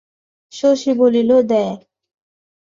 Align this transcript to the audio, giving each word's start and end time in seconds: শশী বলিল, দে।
শশী 0.53 0.91
বলিল, 0.93 1.29
দে। 1.41 1.63